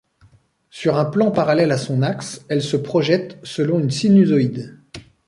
Sur 0.71 0.97
un 0.97 1.05
plan 1.05 1.29
parallèle 1.29 1.71
à 1.71 1.77
son 1.77 2.01
axe, 2.01 2.43
elle 2.49 2.63
se 2.63 2.75
projette 2.75 3.37
selon 3.43 3.77
une 3.79 3.91
sinusoïde. 3.91 4.79